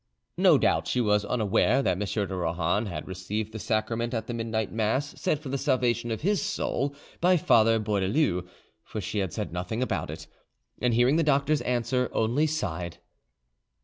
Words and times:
No 0.39 0.57
doubt 0.57 0.87
she 0.87 0.99
was 0.99 1.23
unaware 1.23 1.83
that 1.83 1.91
M. 1.91 1.99
de 2.27 2.35
Rohan 2.35 2.87
had 2.87 3.07
received 3.07 3.51
the 3.51 3.59
sacrament 3.59 4.15
at 4.15 4.25
the 4.25 4.33
midnight 4.33 4.71
mass 4.71 5.13
said 5.15 5.39
for 5.39 5.49
the 5.49 5.59
salvation 5.59 6.09
of 6.09 6.21
his 6.21 6.41
soul 6.41 6.95
by 7.19 7.37
Father 7.37 7.77
Bourdaloue, 7.77 8.47
for 8.83 8.99
she 8.99 9.23
said 9.29 9.53
nothing 9.53 9.83
about 9.83 10.09
it, 10.09 10.25
and 10.81 10.95
hearing 10.95 11.17
the 11.17 11.21
doctor's 11.23 11.61
answer, 11.61 12.09
only 12.13 12.47
sighed. 12.47 12.97